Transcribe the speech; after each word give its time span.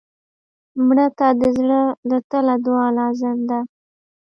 مړه 0.85 1.07
ته 1.17 1.27
د 1.39 1.41
زړه 1.57 1.81
له 2.09 2.17
تله 2.31 2.53
دعا 2.65 2.87
لازم 2.97 3.37
ده 3.49 3.59